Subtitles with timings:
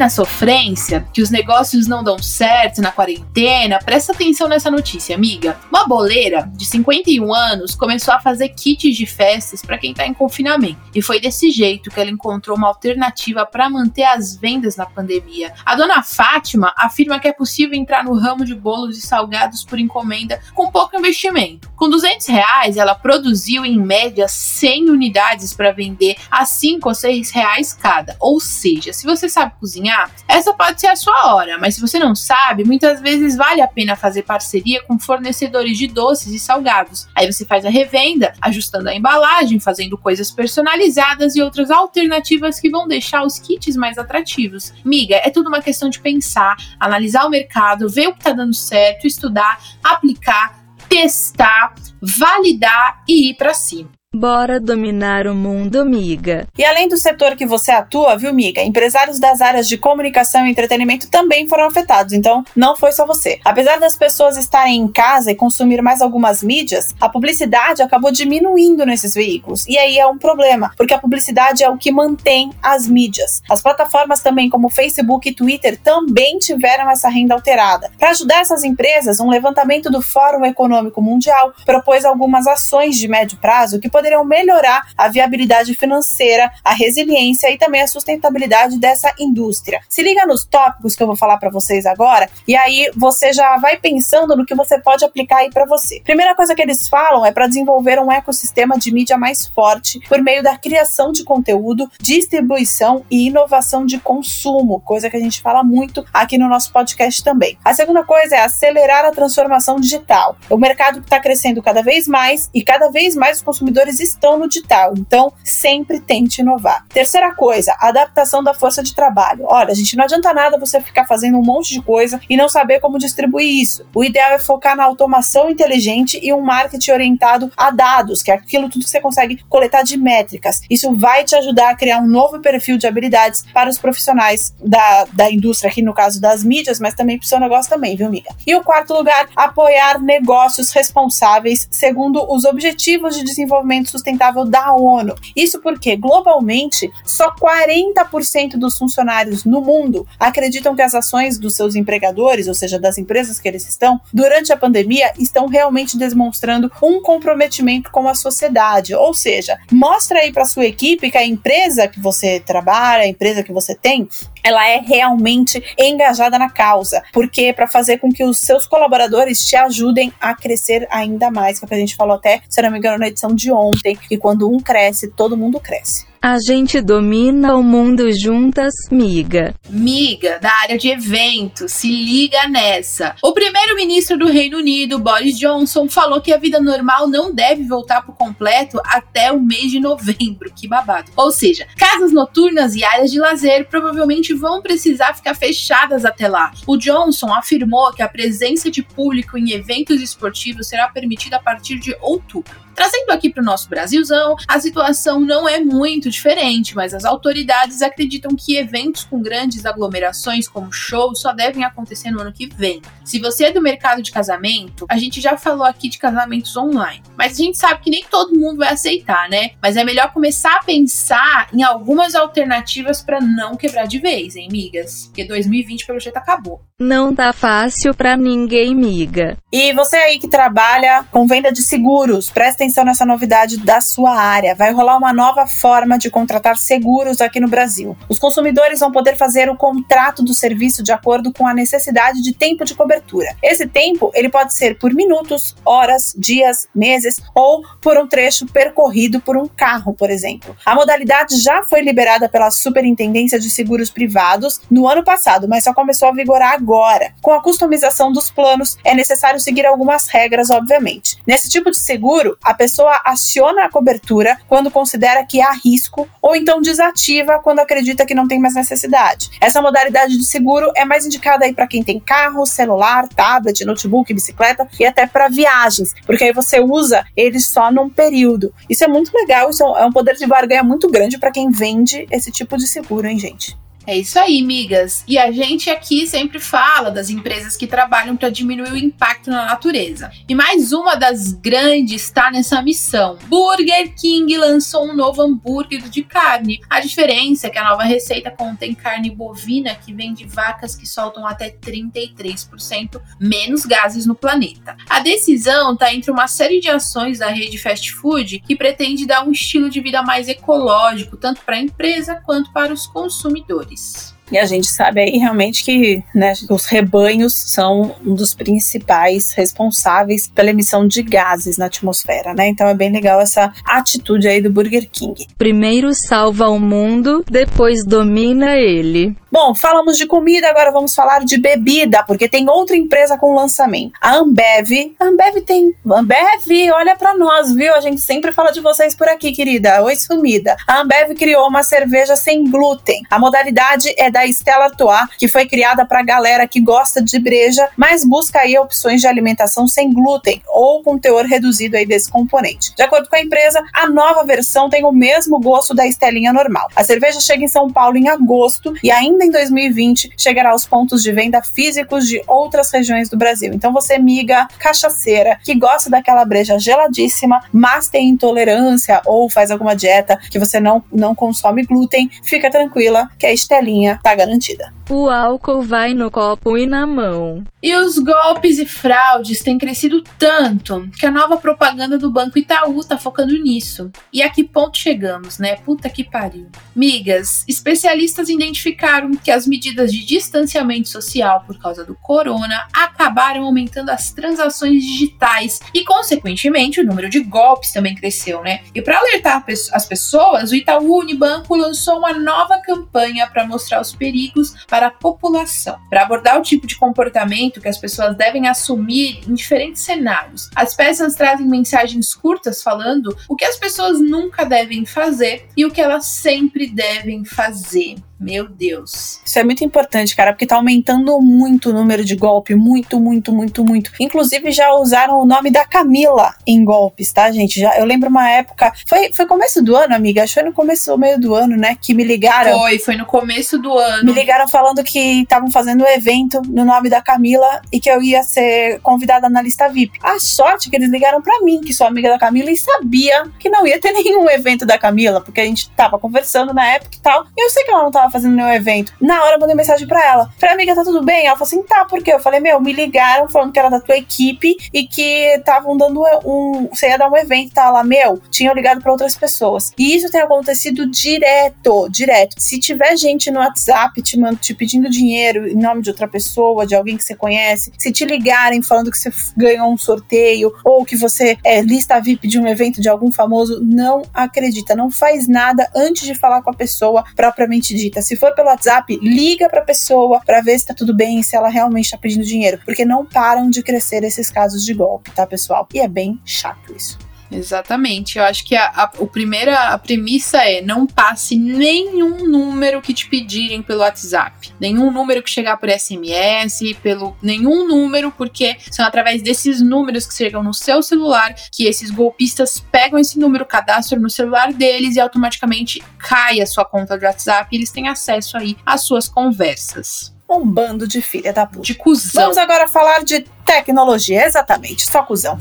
[0.01, 5.59] Na sofrência, que os negócios não dão certo na quarentena, presta atenção nessa notícia, amiga.
[5.69, 10.13] Uma boleira de 51 anos começou a fazer kits de festas para quem tá em
[10.13, 10.79] confinamento.
[10.95, 15.53] E foi desse jeito que ela encontrou uma alternativa para manter as vendas na pandemia.
[15.63, 19.77] A dona Fátima afirma que é possível entrar no ramo de bolos e salgados por
[19.77, 21.69] encomenda com pouco investimento.
[21.75, 27.29] Com 200 reais, ela produziu em média 100 unidades para vender a 5 ou 6
[27.29, 28.15] reais cada.
[28.19, 29.90] Ou seja, se você sabe cozinhar,
[30.27, 33.67] essa pode ser a sua hora, mas se você não sabe, muitas vezes vale a
[33.67, 37.07] pena fazer parceria com fornecedores de doces e salgados.
[37.15, 42.69] Aí você faz a revenda, ajustando a embalagem, fazendo coisas personalizadas e outras alternativas que
[42.69, 44.73] vão deixar os kits mais atrativos.
[44.83, 48.53] Miga, é tudo uma questão de pensar, analisar o mercado, ver o que está dando
[48.53, 53.89] certo, estudar, aplicar, testar, validar e ir para cima.
[54.13, 56.45] Bora dominar o mundo, miga.
[56.57, 58.61] E além do setor que você atua, viu, miga?
[58.61, 63.39] Empresários das áreas de comunicação e entretenimento também foram afetados, então não foi só você.
[63.45, 68.85] Apesar das pessoas estarem em casa e consumir mais algumas mídias, a publicidade acabou diminuindo
[68.85, 69.65] nesses veículos.
[69.65, 73.41] E aí é um problema, porque a publicidade é o que mantém as mídias.
[73.49, 77.89] As plataformas também, como Facebook e Twitter, também tiveram essa renda alterada.
[77.97, 83.37] Para ajudar essas empresas, um levantamento do Fórum Econômico Mundial propôs algumas ações de médio
[83.37, 83.89] prazo que
[84.25, 89.81] melhorar a viabilidade financeira, a resiliência e também a sustentabilidade dessa indústria.
[89.89, 93.57] Se liga nos tópicos que eu vou falar para vocês agora e aí você já
[93.57, 96.01] vai pensando no que você pode aplicar aí para você.
[96.03, 100.21] Primeira coisa que eles falam é para desenvolver um ecossistema de mídia mais forte por
[100.21, 105.63] meio da criação de conteúdo, distribuição e inovação de consumo, coisa que a gente fala
[105.63, 107.57] muito aqui no nosso podcast também.
[107.63, 110.35] A segunda coisa é acelerar a transformação digital.
[110.49, 114.47] O mercado está crescendo cada vez mais e cada vez mais os consumidores estão no
[114.47, 116.85] digital, então sempre tente inovar.
[116.89, 119.45] Terceira coisa, adaptação da força de trabalho.
[119.47, 122.79] Olha, gente não adianta nada você ficar fazendo um monte de coisa e não saber
[122.79, 123.85] como distribuir isso.
[123.93, 128.35] O ideal é focar na automação inteligente e um marketing orientado a dados, que é
[128.35, 130.61] aquilo tudo que você consegue coletar de métricas.
[130.69, 135.05] Isso vai te ajudar a criar um novo perfil de habilidades para os profissionais da,
[135.13, 138.07] da indústria, aqui no caso das mídias, mas também para o seu negócio também, viu,
[138.07, 138.29] amiga?
[138.45, 144.73] E o quarto lugar, apoiar negócios responsáveis segundo os objetivos de desenvolvimento desenvolvimento sustentável da
[144.73, 145.15] ONU.
[145.35, 151.75] Isso porque, globalmente, só 40% dos funcionários no mundo acreditam que as ações dos seus
[151.75, 157.01] empregadores, ou seja, das empresas que eles estão, durante a pandemia, estão realmente demonstrando um
[157.01, 158.93] comprometimento com a sociedade.
[158.93, 163.43] Ou seja, mostra aí para sua equipe que a empresa que você trabalha, a empresa
[163.43, 164.07] que você tem,
[164.43, 169.55] ela é realmente engajada na causa, porque para fazer com que os seus colaboradores te
[169.55, 172.71] ajudem a crescer ainda mais, que é o que a gente falou até, se não
[172.71, 176.11] me engano, na edição de ontem, que quando um cresce, todo mundo cresce.
[176.23, 179.55] A gente domina o mundo juntas, miga.
[179.67, 183.15] Miga, da área de eventos, se liga nessa.
[183.23, 188.03] O primeiro-ministro do Reino Unido, Boris Johnson, falou que a vida normal não deve voltar
[188.05, 190.53] por completo até o mês de novembro.
[190.55, 191.11] Que babado.
[191.15, 196.51] Ou seja, casas noturnas e áreas de lazer provavelmente vão precisar ficar fechadas até lá.
[196.67, 201.79] O Johnson afirmou que a presença de público em eventos esportivos será permitida a partir
[201.79, 202.61] de outubro.
[202.75, 207.81] Trazendo aqui para o nosso Brasilzão, a situação não é muito diferente, mas as autoridades
[207.81, 212.81] acreditam que eventos com grandes aglomerações, como shows, só devem acontecer no ano que vem.
[213.03, 217.03] Se você é do mercado de casamento, a gente já falou aqui de casamentos online,
[217.17, 219.51] mas a gente sabe que nem todo mundo vai aceitar, né?
[219.61, 224.47] Mas é melhor começar a pensar em algumas alternativas para não quebrar de vez, hein,
[224.51, 225.07] migas?
[225.07, 226.61] Porque 2020 pelo jeito acabou.
[226.79, 229.37] Não tá fácil pra ninguém, miga.
[229.51, 234.15] E você aí que trabalha com venda de seguros, presta atenção nessa novidade da sua
[234.15, 234.53] área.
[234.53, 237.97] Vai rolar uma nova forma de contratar seguros aqui no Brasil.
[238.07, 242.33] Os consumidores vão poder fazer o contrato do serviço de acordo com a necessidade de
[242.33, 243.35] tempo de cobertura.
[243.41, 249.19] Esse tempo, ele pode ser por minutos, horas, dias, meses ou por um trecho percorrido
[249.19, 250.55] por um carro, por exemplo.
[250.63, 255.73] A modalidade já foi liberada pela Superintendência de Seguros Privados no ano passado, mas só
[255.73, 257.13] começou a vigorar agora.
[257.21, 261.17] Com a customização dos planos, é necessário seguir algumas regras, obviamente.
[261.25, 266.35] Nesse tipo de seguro, a pessoa aciona a cobertura quando considera que há risco ou
[266.35, 269.29] então desativa quando acredita que não tem mais necessidade.
[269.39, 274.13] Essa modalidade de seguro é mais indicada aí para quem tem carro, celular, tablet, notebook,
[274.13, 278.53] bicicleta e até para viagens, porque aí você usa eles só num período.
[278.69, 282.07] Isso é muito legal, isso é um poder de barganha muito grande para quem vende
[282.11, 283.57] esse tipo de seguro, hein, gente?
[283.91, 285.03] É isso aí, migas.
[285.05, 289.43] E a gente aqui sempre fala das empresas que trabalham para diminuir o impacto na
[289.43, 290.09] natureza.
[290.29, 293.17] E mais uma das grandes está nessa missão.
[293.25, 296.61] Burger King lançou um novo hambúrguer de carne.
[296.69, 300.87] A diferença é que a nova receita contém carne bovina que vem de vacas que
[300.87, 304.77] soltam até 33% menos gases no planeta.
[304.89, 309.27] A decisão está entre uma série de ações da rede fast food que pretende dar
[309.27, 313.80] um estilo de vida mais ecológico, tanto para a empresa quanto para os consumidores.
[313.81, 314.20] peace.
[314.31, 320.27] E a gente sabe aí realmente que né, os rebanhos são um dos principais responsáveis
[320.27, 322.47] pela emissão de gases na atmosfera, né?
[322.47, 325.27] Então é bem legal essa atitude aí do Burger King.
[325.37, 329.15] Primeiro salva o mundo, depois domina ele.
[329.31, 333.93] Bom, falamos de comida, agora vamos falar de bebida, porque tem outra empresa com lançamento.
[334.01, 334.93] A Ambev.
[334.99, 335.73] A Ambev tem.
[335.89, 337.73] Ambev, olha para nós, viu?
[337.73, 339.81] A gente sempre fala de vocês por aqui, querida.
[339.83, 340.57] Oi, sumida.
[340.67, 343.03] A Ambev criou uma cerveja sem glúten.
[343.09, 347.67] A modalidade é da Stella Artois, que foi criada para galera que gosta de breja,
[347.77, 352.73] mas busca aí opções de alimentação sem glúten ou com teor reduzido aí desse componente.
[352.75, 356.67] De acordo com a empresa, a nova versão tem o mesmo gosto da Estelinha normal.
[356.75, 360.65] A cerveja chega em São Paulo em agosto e ainda ainda em 2020 chegará aos
[360.65, 363.53] pontos de venda físicos de outras regiões do Brasil.
[363.53, 369.75] Então você, miga cachaceira, que gosta daquela breja geladíssima, mas tem intolerância ou faz alguma
[369.75, 374.73] dieta que você não, não consome glúten, fica tranquila que a estelinha tá garantida.
[374.93, 377.45] O álcool vai no copo e na mão.
[377.63, 382.83] E os golpes e fraudes têm crescido tanto que a nova propaganda do Banco Itaú
[382.83, 383.89] tá focando nisso.
[384.11, 385.55] E a que ponto chegamos, né?
[385.55, 386.49] Puta que pariu.
[386.75, 393.91] Migas, especialistas identificaram que as medidas de distanciamento social por causa do corona acabaram aumentando
[393.91, 398.59] as transações digitais e, consequentemente, o número de golpes também cresceu, né?
[398.75, 403.95] E para alertar as pessoas, o Itaú Unibanco lançou uma nova campanha para mostrar os
[403.95, 408.47] perigos para para a população, para abordar o tipo de comportamento que as pessoas devem
[408.47, 410.49] assumir em diferentes cenários.
[410.55, 415.71] As peças trazem mensagens curtas falando o que as pessoas nunca devem fazer e o
[415.71, 417.97] que elas sempre devem fazer.
[418.21, 419.19] Meu Deus.
[419.25, 423.33] Isso é muito importante, cara, porque tá aumentando muito o número de golpe, muito, muito,
[423.33, 423.91] muito, muito.
[423.99, 427.59] Inclusive já usaram o nome da Camila em golpes, tá, gente?
[427.59, 430.55] Já eu lembro uma época, foi foi começo do ano, amiga, acho que foi no
[430.55, 432.59] começo ou meio do ano, né, que me ligaram.
[432.59, 434.05] Foi, foi no começo do ano.
[434.05, 438.03] Me ligaram falando que estavam fazendo um evento no nome da Camila e que eu
[438.03, 439.97] ia ser convidada na lista VIP.
[440.03, 443.49] A sorte que eles ligaram para mim, que sou amiga da Camila e sabia que
[443.49, 446.99] não ia ter nenhum evento da Camila, porque a gente tava conversando na época e
[446.99, 447.25] tal.
[447.35, 448.93] E eu sei que ela não tava fazendo nenhum evento.
[448.99, 450.33] Na hora eu mandei mensagem pra ela.
[450.37, 451.25] Falei, amiga, tá tudo bem?
[451.25, 452.13] Ela falou assim, tá, por quê?
[452.13, 456.01] Eu falei, meu, me ligaram falando que era da tua equipe e que estavam dando
[456.25, 456.67] um.
[456.71, 459.71] Você ia dar um evento, tá lá, meu, tinham ligado pra outras pessoas.
[459.77, 462.35] E isso tem acontecido direto, direto.
[462.37, 466.75] Se tiver gente no WhatsApp te, te pedindo dinheiro em nome de outra pessoa, de
[466.75, 470.95] alguém que você conhece, se te ligarem falando que você ganhou um sorteio ou que
[470.95, 475.69] você é lista VIP de um evento de algum famoso, não acredita, não faz nada
[475.75, 478.00] antes de falar com a pessoa propriamente dita.
[478.01, 481.49] Se for pelo WhatsApp, liga pra pessoa para ver se tá tudo bem, se ela
[481.49, 485.67] realmente tá pedindo dinheiro, porque não param de crescer esses casos de golpe, tá, pessoal?
[485.73, 486.97] E é bem chato isso.
[487.31, 488.17] Exatamente.
[488.17, 492.93] Eu acho que a, a, o primeira, a premissa é não passe nenhum número que
[492.93, 494.51] te pedirem pelo WhatsApp.
[494.59, 500.13] Nenhum número que chegar por SMS, pelo nenhum número, porque são através desses números que
[500.13, 504.99] chegam no seu celular que esses golpistas pegam esse número, cadastram no celular deles e
[504.99, 510.13] automaticamente cai a sua conta de WhatsApp e eles têm acesso aí às suas conversas
[510.29, 511.61] um bando de filha da puta.
[511.61, 512.23] De cuzão.
[512.23, 515.37] Vamos agora falar de tecnologia, exatamente, só cuzão.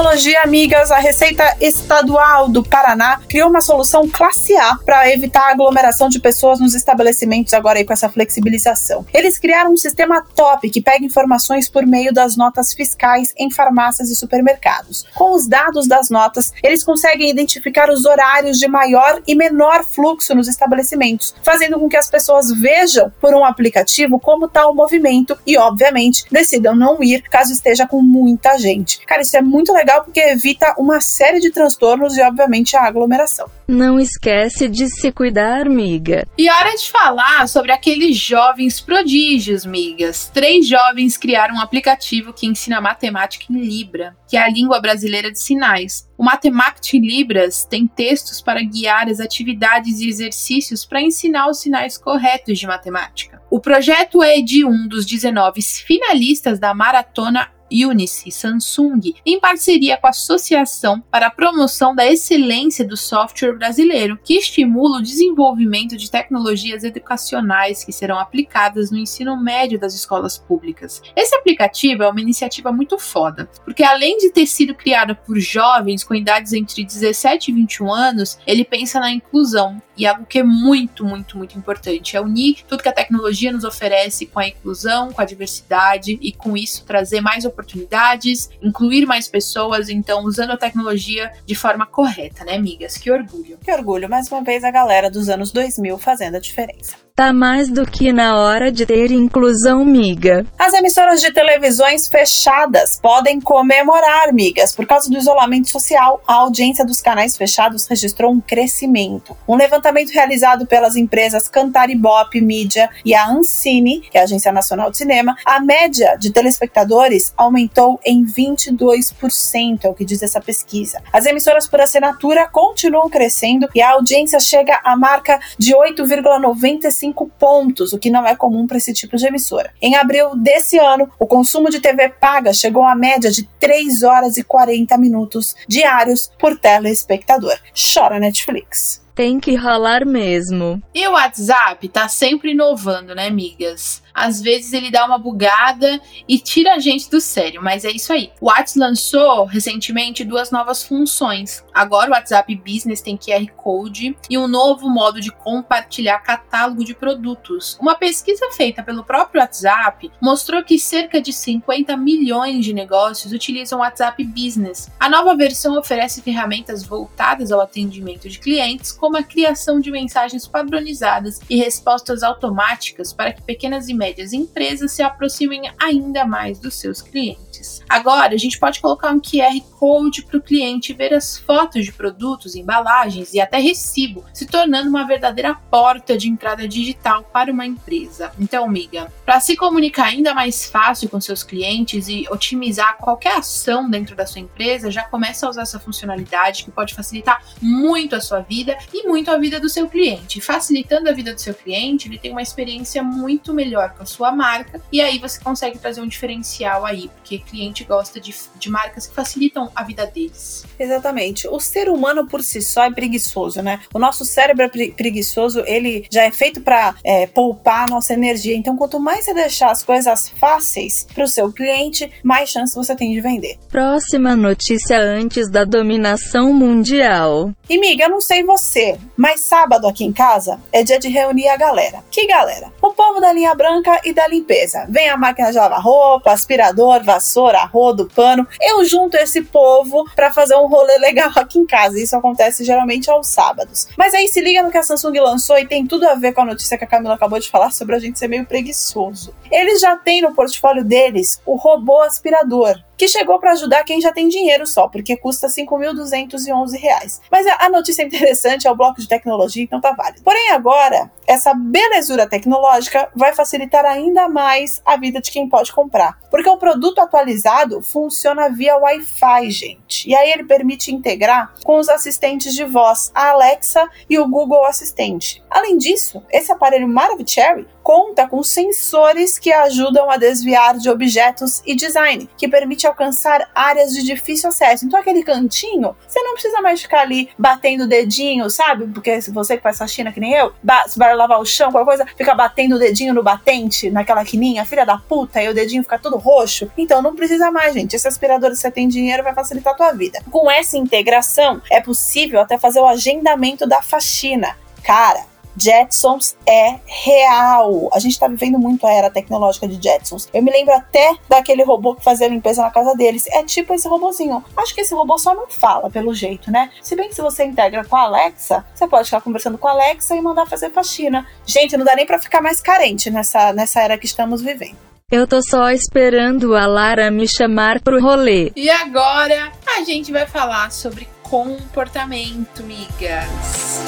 [0.00, 5.50] Tecnologia, amigas, a Receita Estadual do Paraná criou uma solução classe A para evitar a
[5.50, 9.04] aglomeração de pessoas nos estabelecimentos agora aí com essa flexibilização.
[9.12, 14.08] Eles criaram um sistema top que pega informações por meio das notas fiscais em farmácias
[14.08, 15.04] e supermercados.
[15.14, 20.34] Com os dados das notas, eles conseguem identificar os horários de maior e menor fluxo
[20.34, 25.36] nos estabelecimentos, fazendo com que as pessoas vejam por um aplicativo como está o movimento
[25.46, 29.04] e, obviamente, decidam não ir caso esteja com muita gente.
[29.04, 33.50] Cara, isso é muito legal porque evita uma série de transtornos e, obviamente, a aglomeração.
[33.66, 36.26] Não esquece de se cuidar, miga.
[36.36, 40.30] E hora de falar sobre aqueles jovens prodígios, migas.
[40.32, 45.30] Três jovens criaram um aplicativo que ensina matemática em Libra, que é a língua brasileira
[45.30, 46.08] de sinais.
[46.18, 51.60] O Matemática em Libras tem textos para guiar as atividades e exercícios para ensinar os
[51.60, 53.40] sinais corretos de matemática.
[53.50, 60.06] O projeto é de um dos 19 finalistas da maratona Unice Samsung, em parceria com
[60.06, 66.10] a Associação para a Promoção da Excelência do Software Brasileiro, que estimula o desenvolvimento de
[66.10, 71.02] tecnologias educacionais que serão aplicadas no ensino médio das escolas públicas.
[71.14, 76.04] Esse aplicativo é uma iniciativa muito foda, porque além de ter sido criado por jovens
[76.04, 80.42] com idades entre 17 e 21 anos, ele pensa na inclusão e algo que é
[80.42, 85.12] muito, muito, muito importante é unir tudo que a tecnologia nos oferece com a inclusão,
[85.12, 90.50] com a diversidade e com isso trazer mais oportunidades oportunidades, incluir mais pessoas, então usando
[90.50, 92.96] a tecnologia de forma correta, né, amigas?
[92.96, 93.58] Que orgulho.
[93.62, 96.96] Que orgulho, mais uma vez a galera dos anos 2000 fazendo a diferença.
[97.14, 100.46] Tá mais do que na hora de ter inclusão, miga.
[100.58, 104.74] As emissoras de televisões fechadas podem comemorar, migas.
[104.74, 109.36] Por causa do isolamento social, a audiência dos canais fechados registrou um crescimento.
[109.46, 114.52] Um levantamento realizado pelas empresas Cantar Ibope Mídia e a Ancine, que é a Agência
[114.52, 120.40] Nacional de Cinema, a média de telespectadores aumentou em 22%, é o que diz essa
[120.40, 121.02] pesquisa.
[121.12, 127.30] As emissoras por assinatura continuam crescendo e a audiência chega à marca de 8,95 5
[127.38, 129.72] pontos, o que não é comum para esse tipo de emissora.
[129.80, 134.36] Em abril desse ano, o consumo de TV paga chegou à média de 3 horas
[134.36, 137.58] e 40 minutos diários por telespectador.
[137.74, 139.00] Chora Netflix.
[139.14, 140.82] Tem que rolar mesmo.
[140.94, 144.02] E o WhatsApp tá sempre inovando, né, amigas?
[144.14, 148.12] Às vezes ele dá uma bugada e tira a gente do sério, mas é isso
[148.12, 148.32] aí.
[148.40, 151.64] O WhatsApp lançou recentemente duas novas funções.
[151.74, 156.94] Agora o WhatsApp Business tem QR Code e um novo modo de compartilhar catálogo de
[156.94, 157.76] produtos.
[157.80, 163.78] Uma pesquisa feita pelo próprio WhatsApp mostrou que cerca de 50 milhões de negócios utilizam
[163.78, 164.90] o WhatsApp Business.
[164.98, 170.46] A nova versão oferece ferramentas voltadas ao atendimento de clientes, como a criação de mensagens
[170.46, 176.74] padronizadas e respostas automáticas para que pequenas e médias empresas se aproximem ainda mais dos
[176.74, 177.80] seus clientes.
[177.88, 181.92] Agora, a gente pode colocar um QR Code para o cliente ver as fotos de
[181.92, 187.66] produtos, embalagens e até recibo, se tornando uma verdadeira porta de entrada digital para uma
[187.66, 188.32] empresa.
[188.38, 193.90] Então, amiga, para se comunicar ainda mais fácil com seus clientes e otimizar qualquer ação
[193.90, 198.20] dentro da sua empresa, já começa a usar essa funcionalidade que pode facilitar muito a
[198.20, 200.40] sua vida e muito a vida do seu cliente.
[200.40, 204.32] Facilitando a vida do seu cliente, ele tem uma experiência muito melhor com a sua
[204.32, 209.06] marca, e aí você consegue trazer um diferencial aí, porque cliente gosta de, de marcas
[209.06, 210.64] que facilitam a vida deles.
[210.78, 211.48] Exatamente.
[211.48, 213.80] O ser humano por si só é preguiçoso, né?
[213.94, 218.56] O nosso cérebro é preguiçoso, ele já é feito para é, poupar a nossa energia.
[218.56, 222.94] Então, quanto mais você deixar as coisas fáceis para o seu cliente, mais chance você
[222.94, 223.58] tem de vender.
[223.68, 227.52] Próxima notícia antes da dominação mundial.
[227.68, 231.48] E miga, eu não sei você, mas sábado aqui em casa é dia de reunir
[231.48, 232.02] a galera.
[232.10, 232.72] Que galera?
[232.82, 234.86] O povo da linha branca e da limpeza.
[234.88, 238.46] Vem a máquina de lavar roupa, aspirador, vassoura, rodo, pano.
[238.60, 242.00] Eu junto esse povo para fazer um rolê legal aqui em casa.
[242.00, 243.88] Isso acontece geralmente aos sábados.
[243.96, 246.42] Mas aí se liga no que a Samsung lançou e tem tudo a ver com
[246.42, 249.34] a notícia que a Camila acabou de falar sobre a gente ser meio preguiçoso.
[249.50, 254.12] Eles já têm no portfólio deles o robô aspirador que chegou para ajudar quem já
[254.12, 257.20] tem dinheiro só, porque custa R$ 5.211.
[257.30, 260.20] Mas a notícia interessante é o bloco de tecnologia, então tá válido.
[260.22, 266.18] Porém, agora, essa belezura tecnológica vai facilitar ainda mais a vida de quem pode comprar,
[266.30, 270.06] porque o produto atualizado funciona via Wi-Fi, gente.
[270.06, 274.66] E aí ele permite integrar com os assistentes de voz, a Alexa e o Google
[274.66, 275.42] Assistente.
[275.50, 281.74] Além disso, esse aparelho Maravicherry conta com sensores que ajudam a desviar de objetos e
[281.74, 284.84] design, que permite alcançar áreas de difícil acesso.
[284.84, 288.86] Então, aquele cantinho, você não precisa mais ficar ali batendo o dedinho, sabe?
[288.86, 290.52] Porque se você que faz faxina que nem eu,
[290.96, 294.86] vai lavar o chão, qualquer coisa, fica batendo o dedinho no batente, naquela quininha, filha
[294.86, 296.70] da puta, e o dedinho fica todo roxo.
[296.78, 297.96] Então, não precisa mais, gente.
[297.96, 300.20] Esse aspirador, se você tem dinheiro, vai facilitar a tua vida.
[300.30, 304.56] Com essa integração, é possível até fazer o agendamento da faxina.
[304.84, 305.24] Cara,
[305.60, 307.90] Jetsons é real.
[307.92, 310.28] A gente tá vivendo muito a era tecnológica de Jetsons.
[310.32, 313.26] Eu me lembro até daquele robô que fazia limpeza na casa deles.
[313.28, 314.42] É tipo esse robôzinho.
[314.56, 316.70] Acho que esse robô só não fala, pelo jeito, né?
[316.80, 319.72] Se bem que se você integra com a Alexa, você pode ficar conversando com a
[319.72, 321.26] Alexa e mandar fazer faxina.
[321.44, 324.78] Gente, não dá nem para ficar mais carente nessa, nessa era que estamos vivendo.
[325.10, 328.52] Eu tô só esperando a Lara me chamar pro rolê.
[328.54, 333.80] E agora a gente vai falar sobre comportamento, migas.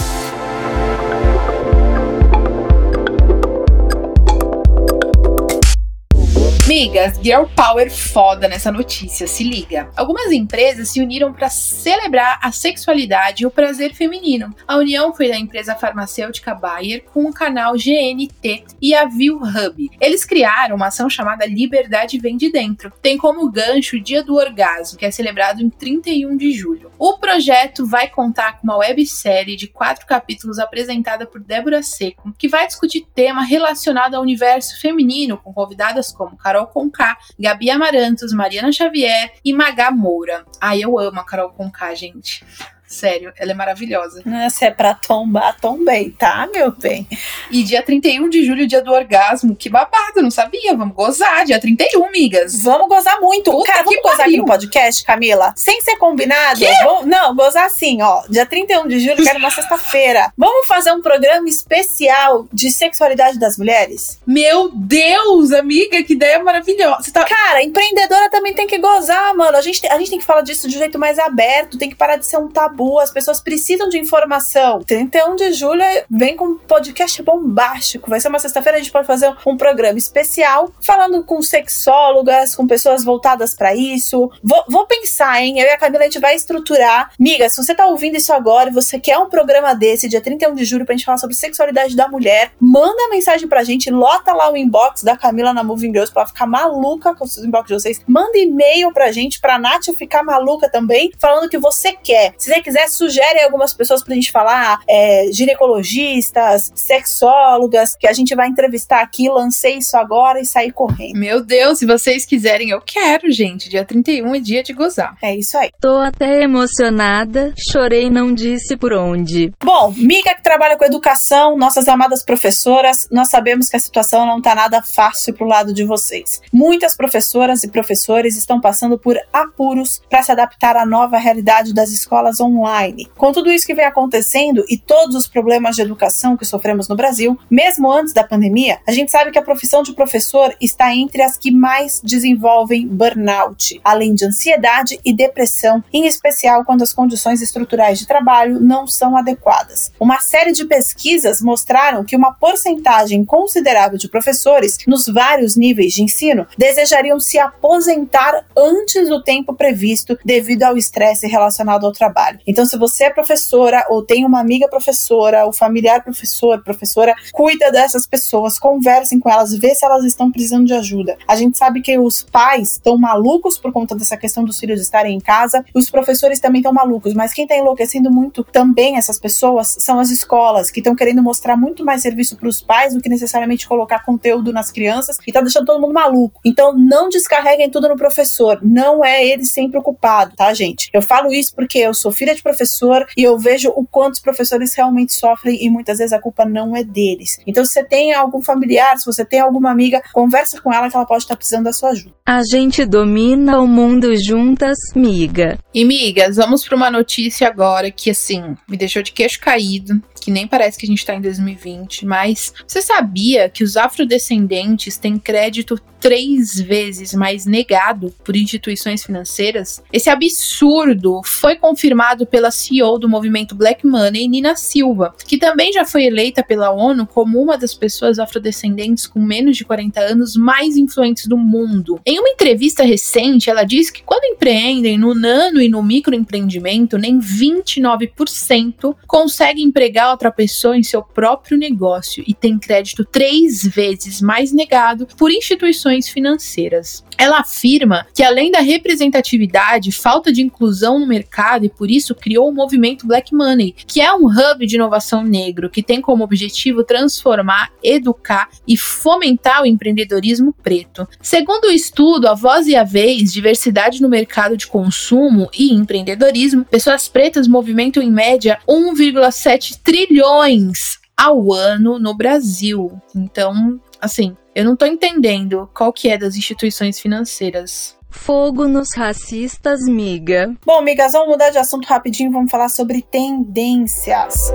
[6.75, 9.91] Migas, Girl Power foda nessa notícia, se liga.
[9.95, 14.55] Algumas empresas se uniram para celebrar a sexualidade e o prazer feminino.
[14.67, 19.91] A união foi da empresa farmacêutica Bayer com o canal GNT e a View Hub.
[20.01, 22.91] Eles criaram uma ação chamada Liberdade Vem de Dentro.
[23.03, 26.91] Tem como gancho o Dia do Orgasmo, que é celebrado em 31 de julho.
[26.99, 32.49] O projeto vai contar com uma websérie de quatro capítulos apresentada por Débora Seco, que
[32.49, 38.33] vai discutir tema relacionado ao universo feminino, com convidadas como Carol Carol Conká, Gabi Amarantos,
[38.33, 40.45] Mariana Xavier e Magá Moura.
[40.61, 42.45] Ai, eu amo a Carol Conká, gente.
[42.93, 44.23] Sério, ela é maravilhosa.
[44.51, 47.09] Se é pra tombar, tombei, tá, meu bem?
[47.51, 49.57] E dia 31 de julho, dia do orgasmo.
[49.57, 50.77] Que babado, não sabia.
[50.77, 51.47] Vamos gozar.
[51.47, 52.63] Dia 31, migas.
[52.63, 53.51] Vamos gozar muito.
[53.51, 55.55] Puta Cara, vamos gozar aqui no podcast, Camila?
[55.57, 56.61] Sem ser combinado?
[56.85, 58.25] Vamos, não, gozar assim, ó.
[58.29, 60.31] Dia 31 de julho, quero uma sexta-feira.
[60.37, 64.21] Vamos fazer um programa especial de sexualidade das mulheres?
[64.27, 67.11] Meu Deus, amiga, que ideia maravilhosa.
[67.11, 67.25] Tá...
[67.25, 69.57] Cara, empreendedora também tem que gozar, mano.
[69.57, 71.97] A gente, a gente tem que falar disso de um jeito mais aberto, tem que
[71.97, 74.81] parar de ser um tabu tabu, as pessoas precisam de informação.
[74.81, 78.11] 31 de julho vem com um podcast bombástico.
[78.11, 82.67] Vai ser uma sexta-feira, a gente pode fazer um programa especial falando com sexólogas, com
[82.67, 84.31] pessoas voltadas para isso.
[84.43, 85.61] Vou, vou, pensar, hein?
[85.61, 87.13] Eu e a Camila a gente vai estruturar.
[87.19, 90.55] Miga, se você tá ouvindo isso agora e você quer um programa desse, dia 31
[90.55, 94.51] de julho, pra gente falar sobre sexualidade da mulher, manda mensagem pra gente, lota lá
[94.51, 97.75] o inbox da Camila na Moving Girls pra ela ficar maluca com os inbox de
[97.75, 98.03] vocês.
[98.07, 102.35] Manda e-mail pra gente, pra Nath ficar maluca também, falando o que você quer.
[102.39, 108.13] Se você quiser quiser, sugere algumas pessoas pra gente falar, é, ginecologistas, sexólogas, que a
[108.13, 109.29] gente vai entrevistar aqui.
[109.29, 111.19] Lancei isso agora e sair correndo.
[111.19, 113.69] Meu Deus, se vocês quiserem, eu quero, gente.
[113.69, 115.17] Dia 31 é dia de gozar.
[115.23, 115.71] É isso aí.
[115.81, 119.53] Tô até emocionada, chorei não disse por onde.
[119.63, 124.41] Bom, miga que trabalha com educação, nossas amadas professoras, nós sabemos que a situação não
[124.41, 126.41] tá nada fácil pro lado de vocês.
[126.53, 131.91] Muitas professoras e professores estão passando por apuros para se adaptar à nova realidade das
[131.91, 133.09] escolas online online.
[133.17, 136.97] Com tudo isso que vem acontecendo e todos os problemas de educação que sofremos no
[136.97, 141.23] Brasil, mesmo antes da pandemia, a gente sabe que a profissão de professor está entre
[141.23, 147.43] as que mais desenvolvem burnout, além de ansiedade e depressão, em especial quando as condições
[147.43, 149.93] estruturais de trabalho não são adequadas.
[149.99, 156.03] Uma série de pesquisas mostraram que uma porcentagem considerável de professores nos vários níveis de
[156.03, 162.41] ensino desejariam se aposentar antes do tempo previsto devido ao estresse relacionado ao trabalho.
[162.53, 167.73] Então, se você é professora ou tem uma amiga professora, ou familiar professor, professora, cuida
[167.73, 171.17] dessas pessoas, conversem com elas, vê se elas estão precisando de ajuda.
[171.27, 175.17] A gente sabe que os pais estão malucos por conta dessa questão dos filhos estarem
[175.17, 179.75] em casa, os professores também estão malucos, mas quem está enlouquecendo muito também essas pessoas
[179.79, 183.09] são as escolas, que estão querendo mostrar muito mais serviço para os pais do que
[183.09, 186.39] necessariamente colocar conteúdo nas crianças e tá deixando todo mundo maluco.
[186.45, 190.91] Então, não descarreguem tudo no professor, não é ele sempre ocupado, tá, gente?
[190.93, 194.15] Eu falo isso porque eu sou filha de de professor e eu vejo o quanto
[194.15, 197.39] os professores realmente sofrem e muitas vezes a culpa não é deles.
[197.47, 200.97] Então, se você tem algum familiar, se você tem alguma amiga, conversa com ela que
[200.97, 202.15] ela pode estar precisando da sua ajuda.
[202.27, 205.59] A gente domina o mundo juntas, miga.
[205.73, 210.03] E migas, vamos para uma notícia agora que assim me deixou de queixo caído.
[210.23, 214.97] Que nem parece que a gente tá em 2020, mas você sabia que os afrodescendentes
[214.97, 219.83] têm crédito três vezes mais negado por instituições financeiras.
[219.93, 225.85] Esse absurdo foi confirmado pela CEO do movimento Black Money, Nina Silva, que também já
[225.85, 230.77] foi eleita pela ONU como uma das pessoas afrodescendentes com menos de 40 anos mais
[230.77, 232.01] influentes do mundo.
[232.05, 237.21] Em uma entrevista recente, ela disse que quando empreendem no nano e no microempreendimento, nem
[237.21, 244.53] 29% conseguem empregar outra pessoa em seu próprio negócio e tem crédito três vezes mais
[244.53, 247.05] negado por instituições financeiras.
[247.19, 252.49] Ela afirma que, além da representatividade, falta de inclusão no mercado e por isso criou
[252.49, 256.85] o movimento Black Money, que é um hub de inovação negro que tem como objetivo
[256.85, 261.07] transformar, educar e fomentar o empreendedorismo preto.
[261.21, 266.65] Segundo o estudo A Voz e a Vez, Diversidade no Mercado de Consumo e Empreendedorismo,
[266.65, 273.01] pessoas pretas movimentam em média 1,7 trilhões ao ano no Brasil.
[273.15, 277.97] Então, assim, eu não tô entendendo qual que é das instituições financeiras.
[278.11, 280.55] Fogo nos racistas, miga.
[280.67, 284.53] Bom, migas, vamos mudar de assunto rapidinho, vamos falar sobre tendências.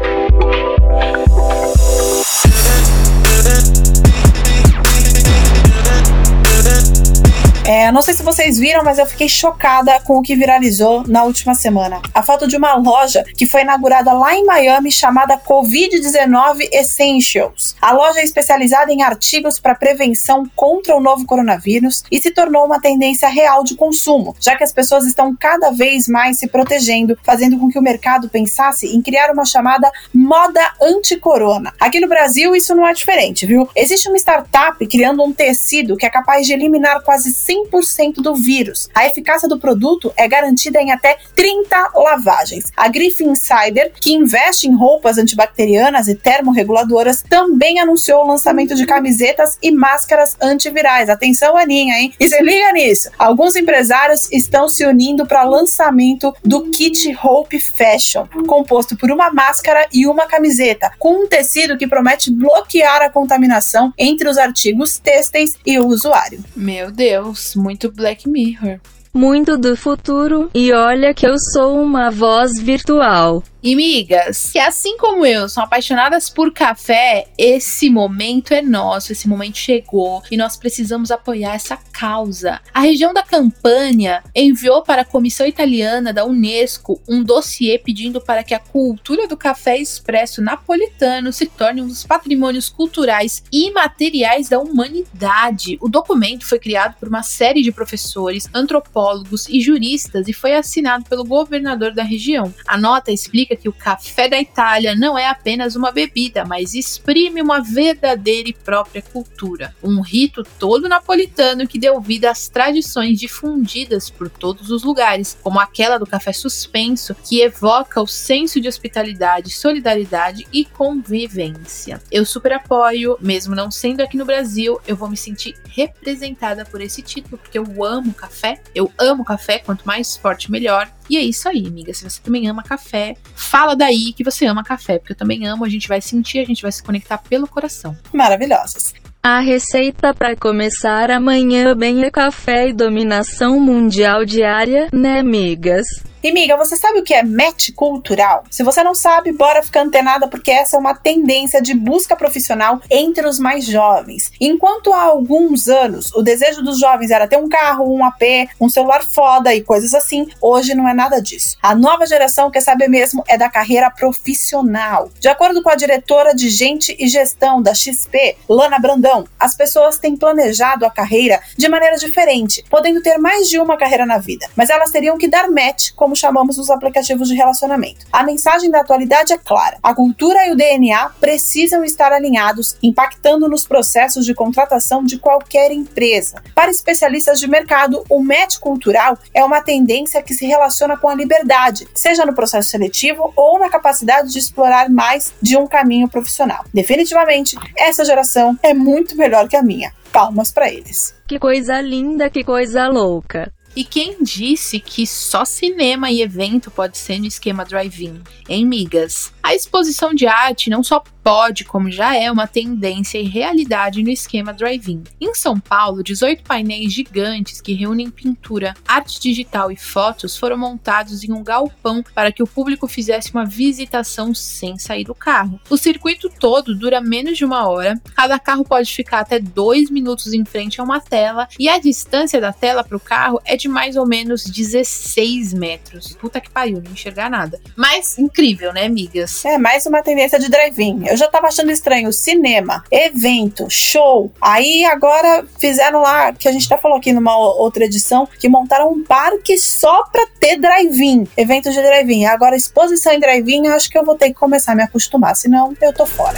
[7.67, 11.25] É, não sei se vocês viram, mas eu fiquei chocada com o que viralizou na
[11.25, 12.01] última semana.
[12.13, 17.75] A foto de uma loja que foi inaugurada lá em Miami chamada Covid-19 Essentials.
[17.81, 22.65] A loja é especializada em artigos para prevenção contra o novo coronavírus e se tornou
[22.65, 27.19] uma tendência real de consumo, já que as pessoas estão cada vez mais se protegendo,
[27.21, 31.73] fazendo com que o mercado pensasse em criar uma chamada moda anti-corona.
[31.81, 33.67] Aqui no Brasil isso não é diferente, viu?
[33.75, 38.35] Existe uma startup criando um tecido que é capaz de eliminar quase 100 100% do
[38.35, 38.89] vírus.
[38.93, 42.71] A eficácia do produto é garantida em até 30 lavagens.
[42.75, 48.85] A Griff Insider, que investe em roupas antibacterianas e termorreguladoras, também anunciou o lançamento de
[48.85, 51.09] camisetas e máscaras antivirais.
[51.09, 52.13] Atenção, Aninha, hein?
[52.19, 53.09] E se liga nisso.
[53.17, 59.87] Alguns empresários estão se unindo para lançamento do kit Hope Fashion, composto por uma máscara
[59.91, 65.53] e uma camiseta, com um tecido que promete bloquear a contaminação entre os artigos têxteis
[65.65, 66.43] e o usuário.
[66.55, 68.79] Meu Deus muito Black Mirror.
[69.13, 73.43] Muito do futuro, e olha que eu sou uma voz virtual.
[73.67, 79.27] E migas, que assim como eu são apaixonadas por café, esse momento é nosso, esse
[79.27, 82.61] momento chegou e nós precisamos apoiar essa causa.
[82.73, 88.41] A região da Campânia enviou para a Comissão Italiana da Unesco um dossiê pedindo para
[88.41, 94.47] que a cultura do café expresso napolitano se torne um dos patrimônios culturais e materiais
[94.47, 95.77] da humanidade.
[95.81, 101.03] O documento foi criado por uma série de professores, antropólogos e juristas e foi assinado
[101.03, 102.53] pelo governador da região.
[102.65, 107.41] A nota explica que o café da Itália não é apenas uma bebida, mas exprime
[107.41, 109.75] uma verdadeira e própria cultura.
[109.83, 115.59] Um rito todo napolitano que deu vida às tradições difundidas por todos os lugares, como
[115.59, 122.01] aquela do café suspenso, que evoca o senso de hospitalidade, solidariedade e convivência.
[122.11, 126.81] Eu super apoio, mesmo não sendo aqui no Brasil, eu vou me sentir representada por
[126.81, 130.89] esse título, porque eu amo café, eu amo café, quanto mais forte melhor.
[131.09, 131.93] E é isso aí, amiga.
[131.93, 135.63] Se você também ama café, fala daí que você ama café, porque eu também amo,
[135.63, 137.95] a gente vai sentir, a gente vai se conectar pelo coração.
[138.13, 138.93] Maravilhosas.
[139.23, 145.85] A receita para começar amanhã bem é café e dominação mundial diária, né, amigas?
[146.23, 148.43] E miga, você sabe o que é match cultural?
[148.49, 152.81] Se você não sabe, bora ficar antenada porque essa é uma tendência de busca profissional
[152.89, 154.31] entre os mais jovens.
[154.41, 158.67] Enquanto há alguns anos o desejo dos jovens era ter um carro, um AP, um
[158.67, 161.55] celular foda e coisas assim, hoje não é nada disso.
[161.61, 165.11] A nova geração quer saber mesmo é da carreira profissional.
[165.19, 169.99] De acordo com a diretora de Gente e Gestão da XP, Lana Brandão, as pessoas
[169.99, 174.49] têm planejado a carreira de maneira diferente, podendo ter mais de uma carreira na vida,
[174.55, 178.05] mas elas teriam que dar match com como chamamos os aplicativos de relacionamento.
[178.13, 183.49] A mensagem da atualidade é clara: a cultura e o DNA precisam estar alinhados, impactando
[183.49, 186.41] nos processos de contratação de qualquer empresa.
[186.55, 191.15] Para especialistas de mercado, o match cultural é uma tendência que se relaciona com a
[191.15, 196.63] liberdade, seja no processo seletivo ou na capacidade de explorar mais de um caminho profissional.
[196.73, 199.91] Definitivamente, essa geração é muito melhor que a minha.
[200.13, 201.13] Palmas para eles.
[201.27, 203.51] Que coisa linda, que coisa louca.
[203.77, 208.23] E quem disse que só cinema e evento pode ser no esquema drive-in?
[208.49, 209.31] Em migas.
[209.43, 214.09] A exposição de arte não só pode, como já é uma tendência e realidade no
[214.09, 215.03] esquema drive-in.
[215.19, 221.25] Em São Paulo, 18 painéis gigantes que reúnem pintura, arte digital e fotos foram montados
[221.25, 225.59] em um galpão para que o público fizesse uma visitação sem sair do carro.
[225.69, 230.33] O circuito todo dura menos de uma hora, cada carro pode ficar até dois minutos
[230.33, 233.66] em frente a uma tela e a distância da tela para o carro é de
[233.67, 236.13] mais ou menos 16 metros.
[236.19, 237.59] Puta que pariu, não enxergar nada.
[237.75, 239.43] Mas incrível, né, amigas?
[239.45, 241.05] É mais uma tendência de drive-in.
[241.07, 244.31] Eu já tava achando estranho cinema, evento, show.
[244.41, 248.91] Aí agora fizeram lá, que a gente até falou aqui numa outra edição, que montaram
[248.91, 252.25] um parque só pra ter drive-in, eventos de drive-in.
[252.25, 255.75] Agora exposição em drive-in, acho que eu vou ter que começar a me acostumar, senão
[255.81, 256.37] eu tô fora.